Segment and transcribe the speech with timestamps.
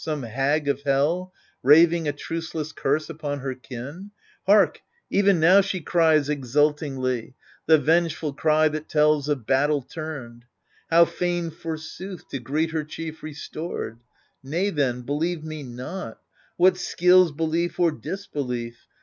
[0.03, 1.31] some hag of hell,
[1.61, 4.09] Raving a truceless curse upon her kin?
[4.47, 4.81] Hark—
[5.11, 7.35] even now she cries exultingly
[7.67, 10.43] The vengeful cry that tells of battle turned—
[10.89, 13.97] How fain, forsooth,, to greet her chief restored
[14.41, 16.19] 1 Nay then, believe me not:
[16.57, 18.87] what skills belief Or disbelief?